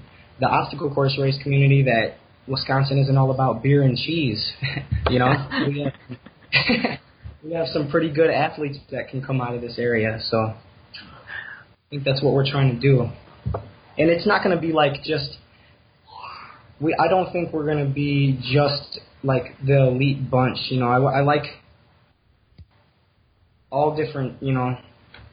[0.40, 4.52] the obstacle course race community that Wisconsin isn't all about beer and cheese.
[5.10, 5.32] you know,
[5.66, 6.98] we have,
[7.44, 10.18] we have some pretty good athletes that can come out of this area.
[10.30, 10.54] So I
[11.90, 13.08] think that's what we're trying to do.
[13.98, 15.38] And it's not going to be like just
[16.80, 16.94] we.
[16.98, 20.58] I don't think we're to be just like the elite bunch.
[20.70, 21.44] You know, I, I like
[23.70, 24.42] all different.
[24.42, 24.76] You know,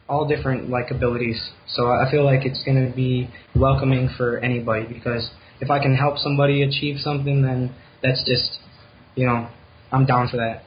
[0.08, 1.42] all different like abilities.
[1.68, 5.30] So I feel like it's to be welcoming for anybody because
[5.60, 8.60] if I can help somebody achieve something, then that's just,
[9.16, 9.48] you know,
[9.92, 10.64] I'm down for that.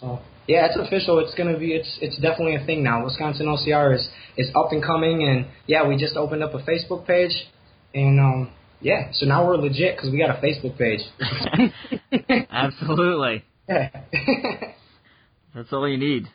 [0.00, 1.18] So yeah, it's official.
[1.20, 1.74] It's gonna be.
[1.74, 3.04] It's it's definitely a thing now.
[3.04, 7.06] Wisconsin OCR is is up and coming, and yeah, we just opened up a Facebook
[7.06, 7.32] page,
[7.94, 11.00] and um, yeah, so now we're legit because we got a Facebook page.
[12.50, 13.44] Absolutely.
[13.68, 13.90] Yeah.
[15.54, 16.28] that's all you need.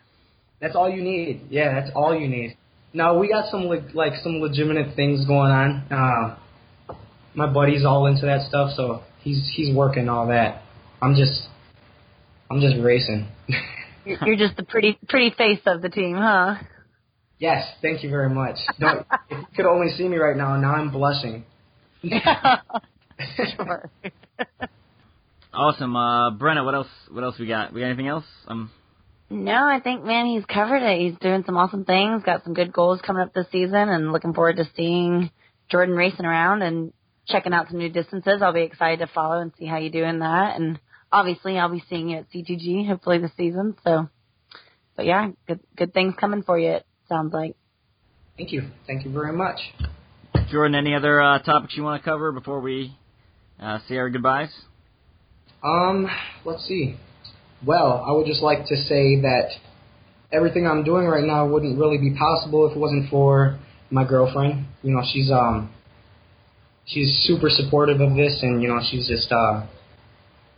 [0.60, 1.48] That's all you need.
[1.50, 2.58] Yeah, that's all you need.
[2.94, 5.84] Now we got some le- like some legitimate things going on.
[5.92, 6.96] Uh,
[7.34, 10.62] my buddy's all into that stuff, so he's he's working all that.
[11.02, 11.48] I'm just
[12.52, 13.28] I'm just racing.
[14.06, 16.56] You're just the pretty pretty face of the team, huh?
[17.40, 18.56] Yes, thank you very much.
[18.80, 21.46] Don't, if you could only see me right now, now I'm blushing.
[23.56, 23.90] Sure.
[25.54, 26.66] awesome, uh, Brenna.
[26.66, 26.88] What else?
[27.10, 27.74] What else we got?
[27.74, 28.26] We got anything else?
[28.48, 28.72] Um.
[29.30, 31.00] No, I think man, he's covered it.
[31.00, 32.24] He's doing some awesome things.
[32.24, 35.32] Got some good goals coming up this season, and looking forward to seeing
[35.72, 36.94] Jordon racing around and
[37.28, 38.42] checking out some new distances.
[38.42, 40.60] I'll be excited to follow and see how you do in that.
[40.60, 40.80] And
[41.12, 43.76] obviously, I'll be seeing you at CTG hopefully this season.
[43.84, 44.10] So,
[44.96, 46.74] but yeah, good good things coming for you.
[46.74, 47.56] It sounds like.
[48.38, 48.64] Thank you.
[48.88, 49.60] Thank you very much.
[50.54, 52.96] Jordon, any other uh, topics you want to cover before we
[53.60, 54.50] uh, say our goodbyes?
[55.64, 56.08] Um,
[56.46, 56.96] let's see.
[57.66, 59.50] Well, I would just like to say that
[60.32, 64.66] everything I'm doing right now wouldn't really be possible if it wasn't for my girlfriend.
[64.84, 65.74] You know, she's um
[66.86, 69.66] she's super supportive of this, and you know, she's just uh,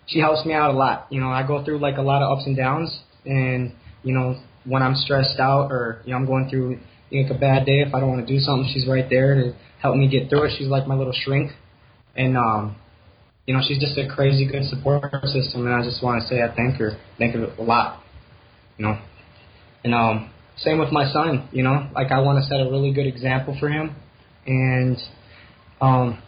[0.08, 1.08] she helps me out a lot.
[1.10, 3.72] You know, I go through like a lot of ups and downs, and
[4.04, 6.80] you know, when I'm stressed out or you know I'm going through
[7.24, 9.56] like a bad day, if I don't want to do something, she's right there to
[9.82, 10.56] help me get through it.
[10.58, 11.52] She's like my little shrink,
[12.16, 12.76] and um,
[13.46, 16.42] you know, she's just a crazy good support system, and I just want to say
[16.42, 18.02] I thank her, thank her a lot.
[18.78, 19.00] You know,
[19.84, 21.48] and um, same with my son.
[21.52, 23.96] You know, like I want to set a really good example for him,
[24.48, 24.98] and
[25.80, 26.22] um,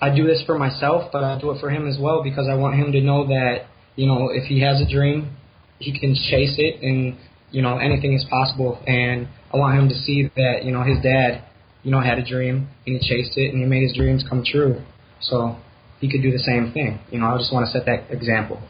[0.00, 2.54] I do this for myself, but I do it for him as well because I
[2.54, 3.66] want him to know that
[3.96, 5.36] you know if he has a dream,
[5.78, 7.16] he can chase it, and
[7.50, 8.82] you know anything is possible.
[8.86, 11.44] And I want him to see that you know his dad,
[11.82, 14.44] you know, had a dream and he chased it and he made his dreams come
[14.44, 14.82] true.
[15.20, 15.56] So
[16.00, 17.00] he could do the same thing.
[17.10, 18.60] You know, I just want to set that example.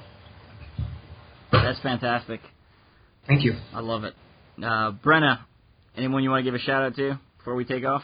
[1.52, 2.40] That's fantastic.
[3.26, 3.54] Thank you.
[3.72, 4.14] I love it.
[4.58, 5.40] Uh, Brenna,
[5.96, 8.02] anyone you want to give a shout out to before we take off?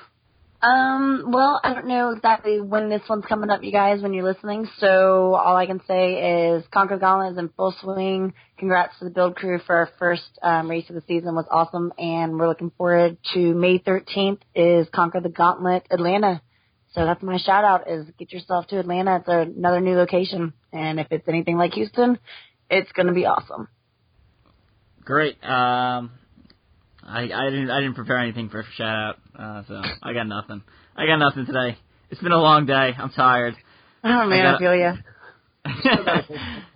[0.63, 4.25] Um, well, I don't know exactly when this one's coming up, you guys, when you're
[4.25, 4.69] listening.
[4.79, 8.33] So all I can say is Conquer Gauntlet is in full swing.
[8.59, 11.93] Congrats to the build crew for our first um, race of the season was awesome,
[11.99, 16.41] and we're looking forward to May 13th is Conquer the Gauntlet Atlanta.
[16.95, 19.17] So that's my shout out is get yourself to Atlanta.
[19.17, 22.19] It's another new location, and if it's anything like Houston,
[22.71, 23.69] it's to be awesome.
[25.05, 25.37] Great.
[25.45, 26.11] Um,
[27.07, 30.27] I I didn't I didn't prepare anything for a shout out, uh, so I got
[30.27, 30.63] nothing.
[30.97, 31.77] I got nothing today.
[32.11, 32.93] It's been a long day.
[32.97, 33.55] I'm tired.
[34.05, 34.93] Oh man, I, gotta- I feel you.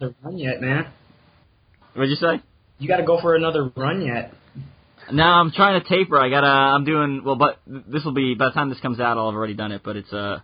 [0.01, 0.87] the run yet, man.
[1.95, 2.43] What'd you say?
[2.79, 4.33] You got to go for another run yet.
[5.13, 6.19] No, I'm trying to taper.
[6.19, 6.47] I gotta.
[6.47, 9.37] I'm doing well, but this will be by the time this comes out, I'll have
[9.37, 9.83] already done it.
[9.85, 10.43] But it's a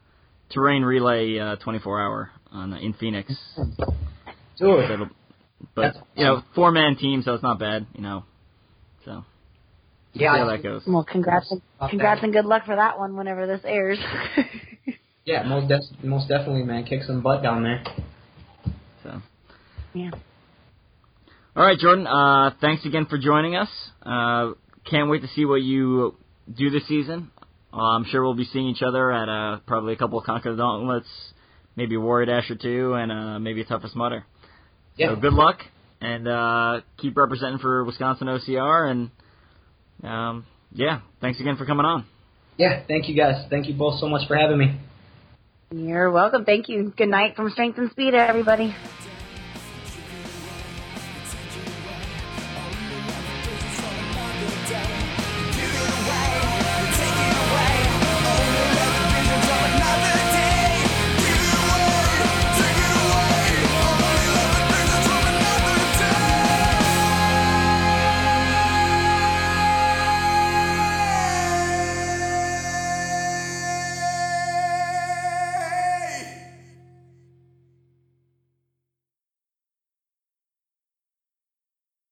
[0.50, 3.32] terrain relay, uh, 24 hour on in Phoenix.
[3.56, 3.64] Do
[4.58, 5.08] So it.
[5.74, 7.86] but you know, four man team, so it's not bad.
[7.94, 8.24] You know,
[9.04, 9.24] so
[10.20, 10.82] Yeah, see how that goes.
[10.86, 13.98] Well, congrats, and, congrats, and good luck for that one whenever this airs.
[15.24, 16.84] yeah, most def- most definitely, man.
[16.84, 17.84] Kick some butt down there.
[19.02, 19.22] So.
[19.94, 20.10] yeah.
[21.54, 22.06] All right, Jordon.
[22.06, 23.68] Uh, thanks again for joining us.
[24.02, 24.52] Uh,
[24.88, 26.16] can't wait to see what you
[26.54, 27.30] do this season
[27.72, 30.52] Uh, I'm sure we'll be seeing each other at uh, probably a couple of Conquer
[30.52, 31.08] the Gauntlets,
[31.74, 34.24] maybe a Warrior Dash or two, and uh, maybe a Toughest Mudder.
[34.96, 35.14] Yeah.
[35.14, 35.58] So good luck,
[36.00, 39.10] and uh, keep representing for Wisconsin OCR, and
[40.02, 42.06] um, yeah, thanks again for coming on.
[42.56, 43.46] Yeah, thank you guys.
[43.50, 44.80] Thank you both so much for having me.
[45.70, 46.44] You're welcome.
[46.44, 46.92] Thank you.
[46.96, 48.74] Good night from Strength and Speed, everybody.